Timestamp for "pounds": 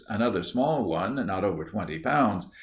1.99-2.47